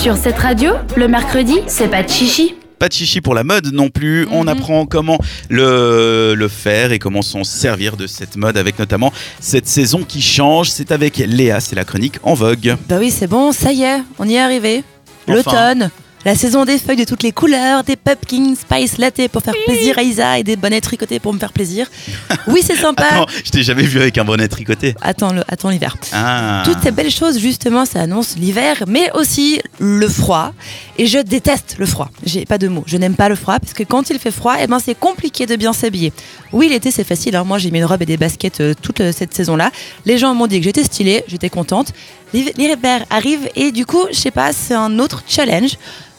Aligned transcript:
Sur 0.00 0.16
cette 0.16 0.38
radio, 0.38 0.72
le 0.96 1.08
mercredi, 1.08 1.56
c'est 1.66 1.88
pas 1.88 2.02
de 2.02 2.08
chichi. 2.08 2.54
Pas 2.78 2.88
de 2.88 2.94
chichi 2.94 3.20
pour 3.20 3.34
la 3.34 3.44
mode 3.44 3.66
non 3.72 3.90
plus. 3.90 4.26
On 4.30 4.42
Mhm. 4.44 4.48
apprend 4.48 4.86
comment 4.86 5.18
le, 5.50 6.34
le 6.34 6.48
faire 6.48 6.92
et 6.92 6.98
comment 6.98 7.20
s'en 7.20 7.44
servir 7.44 7.96
de 7.98 8.06
cette 8.06 8.36
mode 8.36 8.56
avec 8.56 8.78
notamment 8.78 9.12
cette 9.40 9.66
saison 9.68 10.02
qui 10.02 10.22
change. 10.22 10.70
C'est 10.70 10.90
avec 10.92 11.18
Léa, 11.18 11.60
c'est 11.60 11.76
la 11.76 11.84
chronique 11.84 12.16
en 12.22 12.32
vogue. 12.34 12.76
Bah 12.88 12.96
oui, 12.98 13.10
c'est 13.10 13.26
bon, 13.26 13.52
ça 13.52 13.72
y 13.72 13.82
est, 13.82 14.02
on 14.18 14.26
y 14.26 14.34
est 14.34 14.40
arrivé. 14.40 14.82
Enfin. 15.28 15.34
L'automne, 15.34 15.90
la 16.24 16.34
saison 16.34 16.64
des 16.64 16.78
feuilles 16.78 16.96
de 16.96 17.04
toutes 17.04 17.22
les 17.22 17.32
couleurs, 17.32 17.82
des 17.84 17.96
pumpkin 17.96 18.54
spice 18.54 18.98
latte 18.98 19.28
pour 19.28 19.42
faire 19.42 19.54
plaisir 19.66 19.98
à 19.98 20.02
Isa 20.02 20.38
et 20.38 20.42
des 20.44 20.56
bonnets 20.56 20.80
tricotés 20.80 21.18
pour 21.18 21.32
me 21.32 21.38
faire 21.38 21.52
plaisir. 21.52 21.86
Oui, 22.46 22.62
c'est 22.64 22.76
sympa. 22.76 23.04
Attends, 23.04 23.26
je 23.44 23.50
t'ai 23.50 23.62
jamais 23.62 23.82
vu 23.84 24.00
avec 24.00 24.16
un 24.18 24.24
bonnet 24.24 24.48
tricoté. 24.48 24.94
Attends, 25.02 25.32
le, 25.32 25.42
attends 25.46 25.68
l'hiver. 25.68 25.96
Ah. 26.12 26.62
Toutes 26.64 26.82
ces 26.82 26.90
belles 26.90 27.10
choses, 27.10 27.38
justement, 27.38 27.84
ça 27.84 28.00
annonce 28.00 28.36
l'hiver, 28.36 28.84
mais 28.88 29.10
aussi 29.14 29.60
le 29.78 30.08
froid. 30.08 30.52
Et 30.98 31.06
je 31.06 31.18
déteste 31.18 31.76
le 31.78 31.86
froid. 31.86 32.10
J'ai 32.24 32.44
pas 32.46 32.58
de 32.58 32.66
mots. 32.68 32.82
Je 32.86 32.96
n'aime 32.96 33.14
pas 33.14 33.28
le 33.28 33.34
froid 33.36 33.58
parce 33.60 33.72
que 33.72 33.82
quand 33.84 34.10
il 34.10 34.18
fait 34.18 34.30
froid, 34.30 34.56
eh 34.60 34.66
ben, 34.66 34.78
c'est 34.78 34.98
compliqué 34.98 35.46
de 35.46 35.54
bien 35.56 35.72
s'habiller. 35.72 36.12
Oui, 36.52 36.68
l'été, 36.68 36.90
c'est 36.90 37.04
facile. 37.04 37.36
hein. 37.36 37.44
Moi, 37.44 37.58
j'ai 37.58 37.70
mis 37.70 37.78
une 37.78 37.84
robe 37.84 38.02
et 38.02 38.06
des 38.06 38.16
baskets 38.16 38.60
euh, 38.60 38.74
toute 38.80 39.00
euh, 39.00 39.12
cette 39.16 39.34
saison-là. 39.34 39.70
Les 40.06 40.18
gens 40.18 40.34
m'ont 40.34 40.46
dit 40.46 40.58
que 40.58 40.64
j'étais 40.64 40.84
stylée, 40.84 41.24
j'étais 41.28 41.50
contente. 41.50 41.92
L'hiver 42.32 42.52
l'hiver 42.56 43.04
arrive 43.10 43.48
et 43.54 43.70
du 43.72 43.86
coup, 43.86 44.04
je 44.10 44.16
sais 44.16 44.30
pas, 44.30 44.52
c'est 44.52 44.74
un 44.74 44.98
autre 44.98 45.22
challenge. 45.28 45.76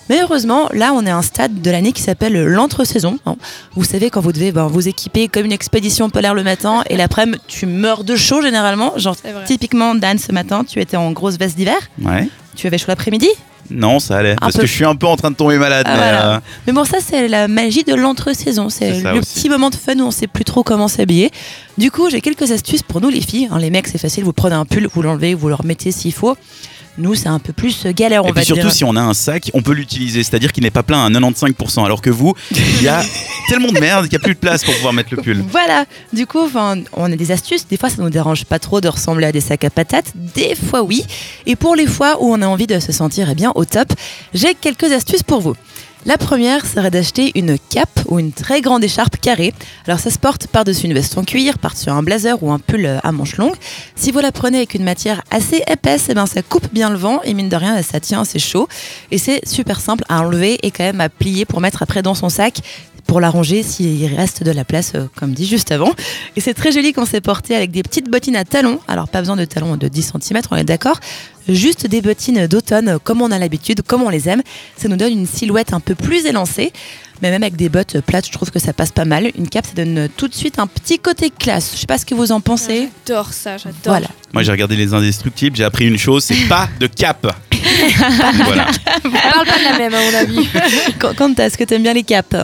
Mais 0.09 0.19
heureusement, 0.21 0.67
là, 0.73 0.91
on 0.93 1.05
est 1.05 1.09
à 1.09 1.15
un 1.17 1.21
stade 1.21 1.61
de 1.61 1.71
l'année 1.71 1.93
qui 1.93 2.01
s'appelle 2.01 2.33
l'entre-saison. 2.45 3.17
hein. 3.25 3.35
Vous 3.75 3.83
savez, 3.85 4.09
quand 4.09 4.19
vous 4.19 4.33
devez 4.33 4.51
ben, 4.51 4.67
vous 4.67 4.87
équiper 4.87 5.27
comme 5.29 5.45
une 5.45 5.51
expédition 5.53 6.09
polaire 6.09 6.33
le 6.33 6.43
matin 6.43 6.83
et 6.89 6.97
l'après-midi, 6.97 7.39
tu 7.47 7.65
meurs 7.65 8.03
de 8.03 8.15
chaud 8.17 8.41
généralement. 8.41 8.93
Genre, 8.97 9.15
typiquement, 9.45 9.95
Dan, 9.95 10.17
ce 10.17 10.31
matin, 10.33 10.63
tu 10.67 10.79
étais 10.81 10.97
en 10.97 11.11
grosse 11.11 11.37
veste 11.37 11.55
d'hiver. 11.55 11.77
Ouais. 12.01 12.27
Tu 12.55 12.67
avais 12.67 12.77
chaud 12.77 12.85
l'après-midi? 12.89 13.29
Non, 13.69 13.99
ça 13.99 14.17
allait. 14.17 14.35
parce 14.35 14.55
peu. 14.55 14.61
que 14.63 14.67
je 14.67 14.73
suis 14.73 14.83
un 14.83 14.95
peu 14.95 15.07
en 15.07 15.15
train 15.15 15.31
de 15.31 15.35
tomber 15.37 15.57
malade. 15.57 15.85
Ah, 15.87 15.91
mais, 15.93 15.97
voilà. 15.97 16.35
euh, 16.35 16.39
Mais 16.67 16.73
bon, 16.73 16.83
ça, 16.83 16.97
c'est 16.99 17.29
la 17.29 17.47
magie 17.47 17.85
de 17.85 17.93
l'entre-saison. 17.95 18.67
C'est 18.69 18.99
le 19.01 19.19
aussi. 19.19 19.39
petit 19.41 19.49
moment 19.49 19.69
de 19.69 19.75
fun 19.75 19.97
où 19.97 20.01
on 20.01 20.11
sait 20.11 20.27
plus 20.27 20.43
trop 20.43 20.61
comment 20.63 20.89
s'habiller. 20.89 21.31
Du 21.77 21.89
coup, 21.89 22.09
j'ai 22.09 22.19
quelques 22.19 22.51
astuces 22.51 22.83
pour 22.83 22.99
nous, 22.99 23.07
les 23.07 23.21
filles. 23.21 23.47
Hein, 23.49 23.59
les 23.59 23.69
mecs, 23.69 23.87
c'est 23.87 23.97
facile. 23.99 24.25
Vous 24.25 24.33
prenez 24.33 24.55
un 24.55 24.65
pull, 24.65 24.89
vous 24.93 25.01
l'enlevez, 25.01 25.35
vous 25.35 25.47
le 25.47 25.55
remettez 25.55 25.93
s'il 25.93 26.11
faut. 26.11 26.35
Nous, 26.97 27.15
c'est 27.15 27.29
un 27.29 27.39
peu 27.39 27.53
plus 27.53 27.85
galère, 27.87 28.23
on 28.25 28.27
et 28.27 28.31
va 28.31 28.41
puis 28.41 28.45
surtout, 28.45 28.63
dire. 28.63 28.71
si 28.71 28.83
on 28.83 28.95
a 28.95 29.01
un 29.01 29.13
sac, 29.13 29.49
on 29.53 29.61
peut 29.61 29.73
l'utiliser. 29.73 30.23
C'est-à-dire 30.23 30.51
qu'il 30.51 30.63
n'est 30.63 30.71
pas 30.71 30.83
plein 30.83 31.05
à 31.05 31.09
95%. 31.09 31.85
Alors 31.85 32.01
que 32.01 32.09
vous, 32.09 32.33
il 32.51 32.83
y 32.83 32.87
a 32.87 33.01
tellement 33.47 33.71
de 33.71 33.79
merde 33.79 34.03
qu'il 34.07 34.17
n'y 34.17 34.23
a 34.23 34.25
plus 34.25 34.33
de 34.35 34.39
place 34.39 34.63
pour 34.63 34.73
pouvoir 34.75 34.93
mettre 34.93 35.15
le 35.15 35.21
pull. 35.21 35.43
Voilà, 35.49 35.85
du 36.13 36.27
coup, 36.27 36.49
on 36.93 37.11
a 37.11 37.15
des 37.15 37.31
astuces. 37.31 37.67
Des 37.67 37.77
fois, 37.77 37.89
ça 37.89 38.01
nous 38.01 38.09
dérange 38.09 38.45
pas 38.45 38.59
trop 38.59 38.81
de 38.81 38.87
ressembler 38.87 39.27
à 39.27 39.31
des 39.31 39.41
sacs 39.41 39.63
à 39.63 39.69
patates. 39.69 40.11
Des 40.15 40.55
fois, 40.55 40.83
oui. 40.83 41.05
Et 41.45 41.55
pour 41.55 41.75
les 41.75 41.87
fois 41.87 42.17
où 42.21 42.31
on 42.33 42.41
a 42.41 42.47
envie 42.47 42.67
de 42.67 42.79
se 42.79 42.91
sentir 42.91 43.29
eh 43.29 43.35
bien 43.35 43.51
au 43.55 43.65
top, 43.65 43.93
j'ai 44.33 44.53
quelques 44.53 44.91
astuces 44.91 45.23
pour 45.23 45.41
vous. 45.41 45.55
La 46.07 46.17
première 46.17 46.65
serait 46.65 46.89
d'acheter 46.89 47.31
une 47.35 47.59
cape 47.69 47.99
ou 48.07 48.17
une 48.17 48.31
très 48.31 48.61
grande 48.61 48.83
écharpe 48.83 49.17
carrée. 49.17 49.53
Alors 49.85 49.99
ça 49.99 50.09
se 50.09 50.17
porte 50.17 50.47
par-dessus 50.47 50.87
une 50.87 50.95
veste 50.95 51.15
en 51.15 51.23
cuir, 51.23 51.59
par-dessus 51.59 51.91
un 51.91 52.01
blazer 52.01 52.41
ou 52.41 52.51
un 52.51 52.57
pull 52.57 52.99
à 53.03 53.11
manches 53.11 53.37
longues. 53.37 53.55
Si 53.95 54.11
vous 54.11 54.17
la 54.17 54.31
prenez 54.31 54.57
avec 54.57 54.73
une 54.73 54.83
matière 54.83 55.21
assez 55.29 55.61
épaisse, 55.67 56.07
eh 56.09 56.15
ben 56.15 56.25
ça 56.25 56.41
coupe 56.41 56.73
bien 56.73 56.89
le 56.89 56.97
vent 56.97 57.21
et 57.23 57.35
mine 57.35 57.49
de 57.49 57.55
rien, 57.55 57.79
ça 57.83 57.99
tient 57.99 58.21
assez 58.21 58.39
chaud. 58.39 58.67
Et 59.11 59.19
c'est 59.19 59.47
super 59.47 59.79
simple 59.79 60.03
à 60.09 60.21
enlever 60.21 60.57
et 60.63 60.71
quand 60.71 60.83
même 60.83 61.01
à 61.01 61.09
plier 61.09 61.45
pour 61.45 61.61
mettre 61.61 61.83
après 61.83 62.01
dans 62.01 62.15
son 62.15 62.29
sac 62.29 62.61
pour 63.11 63.19
la 63.19 63.29
ranger 63.29 63.61
s'il 63.61 64.05
reste 64.15 64.41
de 64.41 64.51
la 64.51 64.63
place, 64.63 64.93
euh, 64.95 65.05
comme 65.17 65.33
dit 65.33 65.45
juste 65.45 65.73
avant. 65.73 65.91
Et 66.37 66.39
c'est 66.39 66.53
très 66.53 66.71
joli 66.71 66.93
quand 66.93 67.05
c'est 67.05 67.19
porté 67.19 67.53
avec 67.53 67.69
des 67.69 67.83
petites 67.83 68.09
bottines 68.09 68.37
à 68.37 68.45
talons. 68.45 68.79
Alors, 68.87 69.09
pas 69.09 69.19
besoin 69.19 69.35
de 69.35 69.43
talons 69.43 69.75
de 69.75 69.89
10 69.89 70.13
cm, 70.13 70.39
on 70.49 70.55
est 70.55 70.63
d'accord. 70.63 70.97
Juste 71.49 71.87
des 71.87 72.01
bottines 72.01 72.47
d'automne, 72.47 72.99
comme 73.03 73.21
on 73.21 73.29
a 73.29 73.37
l'habitude, 73.37 73.81
comme 73.81 74.01
on 74.01 74.07
les 74.07 74.29
aime. 74.29 74.41
Ça 74.77 74.87
nous 74.87 74.95
donne 74.95 75.11
une 75.11 75.25
silhouette 75.25 75.73
un 75.73 75.81
peu 75.81 75.93
plus 75.93 76.25
élancée. 76.25 76.71
Mais 77.21 77.31
même 77.31 77.43
avec 77.43 77.57
des 77.57 77.67
bottes 77.67 77.99
plates, 77.99 78.27
je 78.27 78.31
trouve 78.31 78.49
que 78.49 78.59
ça 78.59 78.71
passe 78.71 78.93
pas 78.93 79.03
mal. 79.03 79.29
Une 79.37 79.49
cape, 79.49 79.65
ça 79.65 79.73
donne 79.73 80.07
tout 80.15 80.29
de 80.29 80.33
suite 80.33 80.57
un 80.57 80.67
petit 80.67 80.97
côté 80.97 81.31
classe. 81.31 81.71
Je 81.75 81.81
sais 81.81 81.87
pas 81.87 81.97
ce 81.97 82.05
que 82.05 82.15
vous 82.15 82.31
en 82.31 82.39
pensez. 82.39 82.87
J'adore 83.05 83.33
ça, 83.33 83.57
j'adore. 83.57 83.75
Voilà. 83.83 84.07
Moi, 84.31 84.43
j'ai 84.43 84.51
regardé 84.53 84.77
Les 84.77 84.93
Indestructibles, 84.93 85.57
j'ai 85.57 85.65
appris 85.65 85.85
une 85.85 85.97
chose 85.97 86.23
c'est 86.23 86.47
pas 86.47 86.69
de 86.79 86.87
cap. 86.87 87.27
voilà. 88.45 88.67
On 89.03 89.11
parle 89.11 89.45
pas 89.45 89.59
de 89.59 89.63
la 89.65 89.77
même, 89.77 89.93
à 89.93 89.99
mon 90.01 90.17
avis. 90.17 90.47
Quand, 90.97 91.13
quand 91.13 91.39
est-ce 91.41 91.57
que 91.57 91.65
t'aimes 91.65 91.83
bien 91.83 91.93
les 91.93 92.03
capes? 92.03 92.37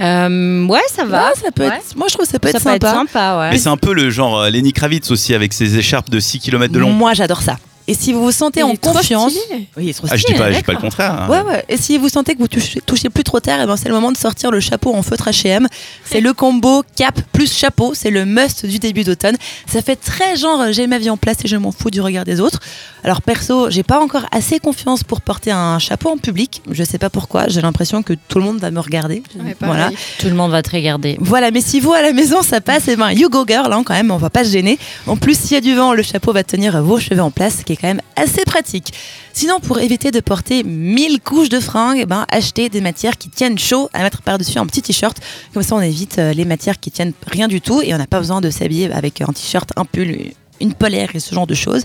Euh, 0.00 0.66
ouais, 0.66 0.80
ça 0.94 1.04
va. 1.04 1.28
Ouais, 1.28 1.34
ça 1.34 1.50
peut 1.50 1.62
Ouais. 1.66 1.76
être. 1.76 1.96
Moi, 1.96 2.06
je 2.08 2.14
trouve 2.14 2.26
que 2.26 2.30
ça 2.32 2.38
peut 2.38 2.48
ça 2.50 2.58
être 2.58 2.64
peut 2.64 2.70
sympa. 2.70 2.86
être 2.88 2.94
sympa, 3.12 3.38
ouais. 3.40 3.50
Mais 3.50 3.58
c'est 3.58 3.68
un 3.68 3.76
peu 3.76 3.92
le 3.92 4.10
genre 4.10 4.38
euh, 4.40 4.50
Lenny 4.50 4.72
Kravitz 4.72 5.10
aussi 5.10 5.34
avec 5.34 5.52
ses 5.52 5.76
écharpes 5.76 6.08
de 6.10 6.20
6 6.20 6.38
km 6.40 6.72
de 6.72 6.78
long. 6.78 6.90
Moi, 6.92 7.14
j'adore 7.14 7.42
ça. 7.42 7.56
Et 7.88 7.94
si 7.94 8.12
vous 8.12 8.22
vous 8.22 8.32
sentez 8.32 8.60
Il 8.60 8.64
en 8.64 8.76
confiance, 8.76 9.32
oui, 9.50 9.66
il 9.78 9.88
est 9.88 9.94
trop 9.94 10.06
Ah, 10.10 10.16
je 10.16 10.24
dis 10.26 10.34
pas, 10.34 10.52
je 10.52 10.58
dis 10.58 10.62
pas 10.62 10.72
le 10.74 10.78
contraire. 10.78 11.22
hein. 11.22 11.28
Ouais, 11.28 11.40
ouais. 11.40 11.64
Et 11.70 11.78
si 11.78 11.96
vous 11.96 12.10
sentez 12.10 12.34
que 12.34 12.38
vous 12.38 12.46
touchez, 12.46 12.80
touchez 12.82 13.08
plus 13.08 13.24
trop 13.24 13.40
terre, 13.40 13.60
eh 13.62 13.66
ben 13.66 13.76
c'est 13.78 13.88
le 13.88 13.94
moment 13.94 14.12
de 14.12 14.16
sortir 14.18 14.50
le 14.50 14.60
chapeau 14.60 14.94
en 14.94 15.02
feutre 15.02 15.28
H&M. 15.30 15.66
C'est 16.04 16.20
le 16.20 16.34
combo 16.34 16.84
cap 16.96 17.18
plus 17.32 17.50
chapeau. 17.52 17.94
C'est 17.94 18.10
le 18.10 18.26
must 18.26 18.66
du 18.66 18.78
début 18.78 19.04
d'automne. 19.04 19.36
Ça 19.66 19.80
fait 19.80 19.96
très 19.96 20.36
genre 20.36 20.60
euh, 20.60 20.72
j'ai 20.72 20.86
ma 20.86 20.98
vie 20.98 21.08
en 21.08 21.16
place 21.16 21.38
et 21.44 21.48
je 21.48 21.56
m'en 21.56 21.72
fous 21.72 21.90
du 21.90 22.02
regard 22.02 22.24
des 22.26 22.40
autres. 22.40 22.60
Alors 23.04 23.22
perso, 23.22 23.70
j'ai 23.70 23.82
pas 23.82 24.00
encore 24.00 24.26
assez 24.32 24.58
confiance 24.58 25.02
pour 25.02 25.22
porter 25.22 25.50
un 25.50 25.78
chapeau 25.78 26.10
en 26.10 26.18
public. 26.18 26.60
Je 26.70 26.84
sais 26.84 26.98
pas 26.98 27.08
pourquoi. 27.08 27.48
J'ai 27.48 27.62
l'impression 27.62 28.02
que 28.02 28.12
tout 28.28 28.38
le 28.38 28.44
monde 28.44 28.58
va 28.58 28.70
me 28.70 28.80
regarder. 28.80 29.22
Ouais, 29.42 29.56
voilà. 29.60 29.90
Tout 30.18 30.26
le 30.28 30.34
monde 30.34 30.50
va 30.50 30.62
te 30.62 30.70
regarder. 30.70 31.16
Voilà, 31.20 31.50
mais 31.50 31.62
si 31.62 31.80
vous 31.80 31.94
à 31.94 32.02
la 32.02 32.12
maison 32.12 32.42
ça 32.42 32.60
passe, 32.60 32.86
et 32.88 32.96
ben 32.96 33.12
you 33.12 33.30
go 33.30 33.46
girl, 33.48 33.72
hein, 33.72 33.82
quand 33.82 33.94
même, 33.94 34.10
on 34.10 34.18
va 34.18 34.28
pas 34.28 34.44
se 34.44 34.50
gêner. 34.50 34.78
En 35.06 35.16
plus, 35.16 35.38
s'il 35.38 35.52
y 35.52 35.56
a 35.56 35.62
du 35.62 35.74
vent, 35.74 35.94
le 35.94 36.02
chapeau 36.02 36.34
va 36.34 36.44
tenir 36.44 36.82
vos 36.82 36.98
cheveux 37.00 37.22
en 37.22 37.30
place, 37.30 37.58
ce 37.60 37.64
qui 37.64 37.72
est 37.72 37.77
quand 37.80 37.88
même 37.88 38.00
assez 38.16 38.44
pratique. 38.44 38.92
Sinon, 39.32 39.60
pour 39.60 39.78
éviter 39.78 40.10
de 40.10 40.20
porter 40.20 40.64
1000 40.64 41.20
couches 41.20 41.48
de 41.48 41.60
fringues, 41.60 42.00
eh 42.02 42.06
ben, 42.06 42.26
achetez 42.30 42.68
des 42.68 42.80
matières 42.80 43.16
qui 43.16 43.28
tiennent 43.28 43.58
chaud 43.58 43.88
à 43.92 44.02
mettre 44.02 44.22
par-dessus 44.22 44.58
un 44.58 44.66
petit 44.66 44.82
t-shirt. 44.82 45.16
Comme 45.54 45.62
ça, 45.62 45.76
on 45.76 45.80
évite 45.80 46.18
euh, 46.18 46.32
les 46.32 46.44
matières 46.44 46.80
qui 46.80 46.90
tiennent 46.90 47.12
rien 47.26 47.48
du 47.48 47.60
tout 47.60 47.80
et 47.82 47.94
on 47.94 47.98
n'a 47.98 48.06
pas 48.06 48.18
besoin 48.18 48.40
de 48.40 48.50
s'habiller 48.50 48.92
avec 48.92 49.20
un 49.20 49.26
t-shirt, 49.26 49.70
un 49.76 49.84
pull, 49.84 50.32
une 50.60 50.74
polaire 50.74 51.10
et 51.14 51.20
ce 51.20 51.34
genre 51.34 51.46
de 51.46 51.54
choses. 51.54 51.82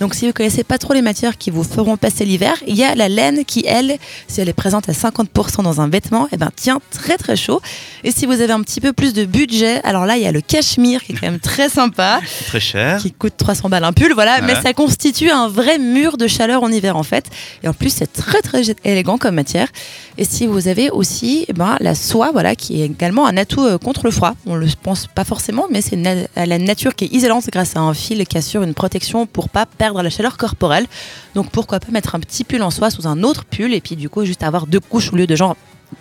Donc, 0.00 0.14
si 0.14 0.26
vous 0.26 0.32
connaissez 0.32 0.64
pas 0.64 0.78
trop 0.78 0.92
les 0.94 1.02
matières 1.02 1.38
qui 1.38 1.50
vous 1.50 1.64
feront 1.64 1.96
passer 1.96 2.24
l'hiver, 2.24 2.54
il 2.66 2.76
y 2.76 2.84
a 2.84 2.94
la 2.94 3.08
laine 3.08 3.44
qui, 3.44 3.64
elle, 3.66 3.96
si 4.28 4.40
elle 4.40 4.48
est 4.48 4.52
présente 4.52 4.88
à 4.88 4.92
50% 4.92 5.62
dans 5.62 5.80
un 5.80 5.88
vêtement, 5.88 6.28
eh 6.32 6.36
ben, 6.36 6.50
tient 6.54 6.80
très 6.90 7.16
très 7.16 7.36
chaud. 7.36 7.60
Et 8.04 8.10
si 8.10 8.26
vous 8.26 8.40
avez 8.40 8.52
un 8.52 8.60
petit 8.62 8.80
peu 8.80 8.92
plus 8.92 9.12
de 9.12 9.24
budget, 9.24 9.80
alors 9.84 10.06
là, 10.06 10.16
il 10.16 10.22
y 10.22 10.26
a 10.26 10.32
le 10.32 10.40
cachemire 10.40 11.02
qui 11.02 11.12
est 11.12 11.14
quand 11.16 11.26
même 11.30 11.40
très 11.40 11.68
sympa 11.68 12.20
très 12.46 12.60
cher. 12.60 12.98
qui 13.00 13.12
coûte 13.12 13.34
300 13.36 13.68
balles 13.68 13.84
un 13.84 13.92
pull, 13.92 14.12
voilà, 14.14 14.36
Ouais. 14.36 14.42
mais 14.46 14.54
ça 14.62 14.72
constitue 14.74 15.30
un 15.30 15.48
vrai 15.48 15.78
mur 15.78 16.16
de 16.16 16.26
chaleur 16.26 16.62
en 16.62 16.70
hiver 16.70 16.96
en 16.96 17.02
fait. 17.02 17.26
Et 17.62 17.68
en 17.68 17.72
plus, 17.72 17.90
c'est 17.90 18.12
très 18.12 18.42
très 18.42 18.62
élégant 18.84 19.18
comme 19.18 19.34
matière. 19.36 19.68
Et 20.18 20.24
si 20.24 20.46
vous 20.46 20.68
avez 20.68 20.90
aussi 20.90 21.44
eh 21.48 21.52
ben, 21.52 21.76
la 21.80 21.94
soie, 21.94 22.30
voilà, 22.32 22.54
qui 22.56 22.82
est 22.82 22.86
également 22.86 23.26
un 23.26 23.36
atout 23.36 23.64
euh, 23.64 23.78
contre 23.78 24.04
le 24.04 24.10
froid. 24.10 24.34
On 24.46 24.54
le 24.56 24.66
pense 24.82 25.06
pas 25.06 25.24
forcément, 25.24 25.66
mais 25.70 25.80
c'est 25.80 25.96
na- 25.96 26.26
la 26.36 26.58
nature 26.58 26.94
qui 26.94 27.04
est 27.06 27.12
isolante 27.12 27.44
grâce 27.52 27.76
à 27.76 27.80
un 27.80 27.94
fil 27.94 28.15
qui 28.24 28.38
assure 28.38 28.62
une 28.62 28.74
protection 28.74 29.26
pour 29.26 29.48
pas 29.48 29.66
perdre 29.66 30.02
la 30.02 30.10
chaleur 30.10 30.36
corporelle. 30.36 30.86
Donc 31.34 31.50
pourquoi 31.50 31.80
pas 31.80 31.90
mettre 31.92 32.14
un 32.14 32.20
petit 32.20 32.44
pull 32.44 32.62
en 32.62 32.70
soie 32.70 32.90
sous 32.90 33.06
un 33.06 33.22
autre 33.22 33.44
pull 33.44 33.74
et 33.74 33.80
puis 33.80 33.96
du 33.96 34.08
coup 34.08 34.24
juste 34.24 34.42
avoir 34.42 34.66
deux 34.66 34.80
couches 34.80 35.12
au 35.12 35.16
lieu 35.16 35.26
de 35.26 35.36
genre 35.36 35.56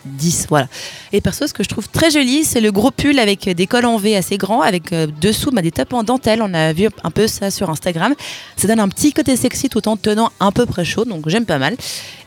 10, 0.06 0.48
voilà. 0.50 0.68
Et 1.14 1.22
perso, 1.22 1.48
ce 1.48 1.54
que 1.54 1.64
je 1.64 1.70
trouve 1.70 1.90
très 1.90 2.12
joli, 2.12 2.44
c'est 2.44 2.62
le 2.62 2.72
gros 2.72 2.92
pull 2.92 3.20
avec 3.20 3.50
des 3.50 3.68
cols 3.68 3.86
en 3.86 3.98
V 3.98 4.16
assez 4.16 4.38
grands, 4.38 4.62
avec 4.62 4.94
euh, 4.94 5.08
dessous 5.22 5.52
bah, 5.52 5.62
des 5.62 5.72
tops 5.72 5.94
en 5.94 6.04
dentelle. 6.04 6.42
On 6.42 6.54
a 6.54 6.74
vu 6.74 6.90
un 7.04 7.12
peu 7.12 7.28
ça 7.28 7.52
sur 7.52 7.70
Instagram. 7.70 8.14
Ça 8.58 8.68
donne 8.68 8.80
un 8.80 8.90
petit 8.90 9.14
côté 9.14 9.36
sexy 9.36 9.70
tout 9.70 9.88
en 9.88 9.98
tenant 9.98 10.32
un 10.40 10.52
peu 10.52 10.66
près 10.66 10.86
chaud, 10.86 11.06
donc 11.06 11.28
j'aime 11.28 11.46
pas 11.46 11.58
mal. 11.58 11.76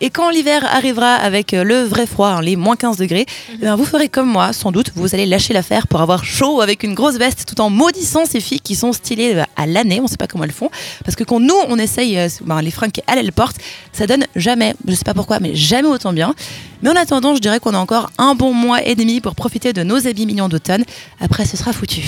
Et 0.00 0.10
quand 0.10 0.30
l'hiver 0.30 0.64
arrivera 0.64 1.14
avec 1.14 1.54
euh, 1.54 1.64
le 1.64 1.82
vrai 1.82 2.06
froid, 2.06 2.28
hein, 2.28 2.42
les 2.42 2.56
moins 2.56 2.76
15 2.76 2.96
degrés, 2.96 3.26
eh 3.54 3.56
ben, 3.56 3.76
vous 3.76 3.84
ferez 3.84 4.08
comme 4.08 4.28
moi, 4.28 4.52
sans 4.52 4.72
doute. 4.72 4.92
Vous 4.94 5.14
allez 5.14 5.26
lâcher 5.26 5.52
l'affaire 5.52 5.86
pour 5.88 6.00
avoir 6.00 6.24
chaud 6.24 6.60
avec 6.60 6.82
une 6.82 6.94
grosse 6.94 7.16
veste 7.16 7.44
tout 7.46 7.60
en 7.60 7.70
maudissant 7.70 8.24
ces 8.24 8.40
filles 8.40 8.60
qui 8.60 8.76
sont 8.76 8.92
stylées 8.92 9.34
euh, 9.34 9.44
à 9.56 9.66
l'année. 9.66 10.00
On 10.00 10.06
sait 10.06 10.16
pas 10.16 10.26
comment 10.26 10.44
elles 10.44 10.52
font. 10.52 10.70
Parce 11.04 11.16
que 11.16 11.24
quand 11.24 11.40
nous, 11.40 11.56
on 11.68 11.78
essaye 11.78 12.18
euh, 12.18 12.28
ben, 12.42 12.62
les 12.62 12.70
fringues 12.70 12.92
qu'elles, 12.92 13.18
elles 13.18 13.32
portent, 13.32 13.58
ça 13.92 14.06
donne 14.06 14.26
jamais, 14.36 14.74
je 14.86 14.94
sais 14.94 15.04
pas 15.04 15.14
pourquoi, 15.14 15.40
mais 15.40 15.54
jamais 15.54 15.88
autant 15.88 16.12
bien. 16.12 16.34
Mais 16.82 16.90
en 16.90 16.96
attendant, 16.96 17.34
je 17.34 17.40
dirais 17.48 17.60
qu'on 17.60 17.74
a 17.74 17.78
encore 17.78 18.10
un 18.18 18.34
bon 18.34 18.52
mois 18.52 18.84
et 18.86 18.94
demi 18.94 19.20
pour 19.20 19.34
profiter 19.34 19.72
de 19.72 19.82
nos 19.82 20.06
habits 20.06 20.26
mignons 20.26 20.48
d'automne. 20.48 20.84
Après, 21.20 21.44
ce 21.44 21.56
sera 21.56 21.72
foutu. 21.72 22.02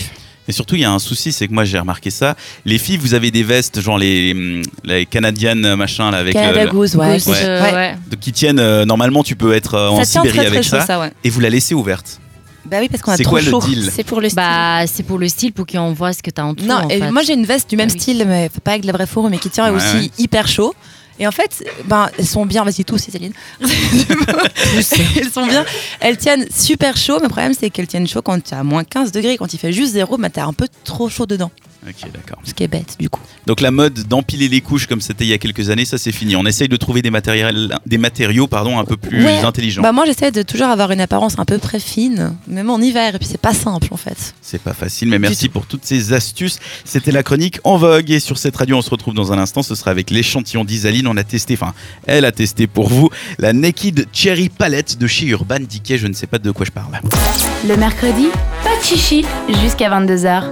Et 0.49 0.53
surtout, 0.53 0.75
il 0.75 0.81
y 0.81 0.85
a 0.85 0.91
un 0.91 0.99
souci, 0.99 1.31
c'est 1.33 1.47
que 1.47 1.53
moi 1.53 1.65
j'ai 1.65 1.79
remarqué 1.79 2.11
ça. 2.11 2.35
Les 2.65 2.79
filles, 2.79 2.97
vous 2.97 3.15
avez 3.15 3.31
des 3.31 3.43
vestes, 3.45 3.81
genre 3.81 3.99
les, 3.99 4.63
les 4.85 5.07
canadiennes 5.07 5.77
machin 5.77 6.11
là 6.11 6.19
avec 6.19 6.33
Canada 6.35 6.65
le- 6.65 6.71
Goose, 6.71 6.97
ouais. 6.97 7.13
Goose, 7.19 7.23
c'est- 7.37 7.45
euh, 7.45 7.73
ouais. 7.73 7.95
de- 8.11 8.17
qui 8.17 8.33
tiennent. 8.33 8.59
euh, 8.59 8.85
normalement, 8.85 9.23
tu 9.23 9.37
peux 9.37 9.55
être 9.55 9.75
euh, 9.75 9.89
en 9.91 10.05
Sibérie 10.05 10.29
très 10.31 10.39
très 10.39 10.47
avec 10.49 10.63
chaud, 10.65 10.71
ça, 10.71 10.87
ça, 10.87 10.99
ouais. 11.01 11.13
et 11.23 11.31
vous 11.31 11.41
la 11.41 11.51
laissez 11.51 11.75
ouverte. 11.75 12.19
Bah 12.67 12.79
oui, 12.81 12.89
parce 12.89 13.03
qu'on 13.03 13.13
a 13.13 13.19
trop 13.19 13.31
quoi 13.31 13.41
chaud. 13.41 13.61
C'est 13.93 14.03
pour 14.05 14.21
le 14.21 14.29
style. 14.29 14.37
Bah, 14.37 14.87
c'est 14.87 15.03
pour 15.03 15.19
le 15.19 15.29
style, 15.29 15.53
pour 15.53 15.67
qu'on 15.67 15.93
voit 15.93 16.13
ce 16.13 16.23
que 16.23 16.31
t'as 16.31 16.43
en 16.43 16.53
dessous. 16.53 16.67
Non, 16.67 16.77
en 16.77 16.89
et 16.89 16.99
fait. 16.99 17.11
moi 17.11 17.23
j'ai 17.23 17.35
une 17.35 17.47
veste 17.47 17.71
du 17.71 17.77
même 17.77 17.89
Ah 17.91 17.95
oui. 17.95 18.01
style, 18.01 18.25
mais 18.27 18.51
pas 18.65 18.73
avec 18.73 18.83
de 18.83 18.87
la 18.89 18.93
vraie 18.93 19.07
fourrure, 19.07 19.31
mais 19.31 19.39
qui 19.39 19.51
tient 19.51 19.71
Ouais, 19.71 19.77
aussi 19.77 19.97
ouais. 19.97 20.11
hyper 20.19 20.47
chaud. 20.49 20.75
Et 21.21 21.27
en 21.27 21.31
fait, 21.31 21.63
ben, 21.85 22.09
elles 22.19 22.27
sont 22.27 22.47
bien, 22.47 22.65
vas-y 22.65 22.85
tous, 22.85 22.97
Céline. 22.97 23.35
elles 23.61 25.31
sont 25.31 25.47
bien, 25.47 25.67
elles 26.01 26.17
tiennent 26.17 26.47
super 26.51 26.97
chaud, 26.97 27.19
mais 27.19 27.25
le 27.25 27.29
problème 27.29 27.53
c'est 27.53 27.69
qu'elles 27.69 27.87
tiennent 27.87 28.09
chaud 28.09 28.23
quand 28.23 28.43
tu 28.43 28.55
as 28.55 28.65
moins 28.65 28.85
15 28.85 29.13
degrés. 29.13 29.37
Quand 29.37 29.53
il 29.53 29.59
fait 29.59 29.73
juste 29.73 29.93
zéro, 29.93 30.17
ben, 30.17 30.31
tu 30.31 30.41
as 30.41 30.47
un 30.47 30.55
peu 30.55 30.67
trop 30.83 31.11
chaud 31.11 31.27
dedans. 31.27 31.51
Ok, 31.87 32.11
d'accord. 32.13 32.39
Ce 32.45 32.53
qui 32.53 32.63
est 32.63 32.69
bête, 32.69 32.97
du 33.01 33.09
coup. 33.09 33.21
Donc 33.47 33.61
la 33.63 33.71
mode 33.71 33.95
d'empiler 34.07 34.49
les 34.49 34.61
couches 34.61 34.87
comme 34.87 35.01
c'était 35.01 35.25
il 35.25 35.29
y 35.29 35.33
a 35.33 35.39
quelques 35.39 35.71
années, 35.71 35.85
ça 35.87 35.97
c'est 35.99 36.13
fini. 36.13 36.37
On 36.37 36.45
essaye 36.45 36.69
de 36.69 36.77
trouver 36.77 37.01
des 37.01 37.11
matériels, 37.11 37.79
des 37.87 37.97
matériaux 37.99 38.47
pardon, 38.47 38.79
un 38.79 38.85
peu 38.85 38.97
plus 38.99 39.25
Ouais. 39.25 39.39
intelligents. 39.45 39.81
Bah, 39.83 39.93
moi, 39.93 40.05
j'essaie 40.05 40.31
de 40.31 40.43
toujours 40.43 40.67
avoir 40.69 40.91
une 40.93 41.01
apparence 41.01 41.39
un 41.39 41.45
peu 41.45 41.59
très 41.59 41.81
fine, 41.81 42.37
même 42.47 42.69
en 42.71 42.79
hiver. 42.81 43.15
Et 43.15 43.19
puis, 43.19 43.27
c'est 43.27 43.41
pas 43.41 43.55
simple, 43.55 43.89
en 43.93 43.97
fait. 43.97 44.35
C'est 44.43 44.61
pas 44.61 44.75
facile, 44.75 45.09
mais 45.09 45.19
merci 45.19 45.49
pour 45.49 45.67
toutes 45.67 45.85
ces 45.85 46.13
astuces. 46.13 46.59
C'était 46.85 47.13
la 47.13 47.23
chronique 47.23 47.59
en 47.65 47.77
vogue 47.79 48.11
et 48.11 48.21
sur 48.21 48.37
cette 48.39 48.57
radio, 48.57 48.77
on 48.77 48.83
se 48.83 48.91
retrouve 48.91 49.15
dans 49.15 49.33
un 49.33 49.39
instant. 49.39 49.63
Ce 49.63 49.75
sera 49.75 49.91
avec 49.91 50.11
l'échantillon 50.11 50.65
d'Isaline. 50.65 51.07
On 51.07 51.17
a 51.17 51.25
testé, 51.25 51.55
enfin, 51.55 51.73
elle 52.07 52.25
a 52.27 52.33
testé 52.33 52.67
pour 52.67 52.89
vous 52.89 53.09
la 53.39 53.53
Naked 53.53 54.07
Cherry 54.13 54.49
Palette 54.51 54.99
de 54.99 55.07
chez 55.07 55.27
Urban 55.27 55.61
Decay. 55.61 55.97
Je 55.99 56.07
ne 56.09 56.13
sais 56.13 56.27
pas 56.27 56.39
de 56.39 56.51
quoi 56.51 56.67
je 56.67 56.71
parle. 56.73 57.01
Le 57.67 57.77
mercredi, 57.77 58.27
pas 58.65 58.77
de 58.79 58.83
chichi 58.85 59.25
jusqu'à 59.63 59.89
22h. 59.91 60.43